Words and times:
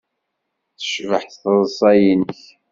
Tecbeḥ 0.77 1.23
teḍsa-nnek. 1.41 2.41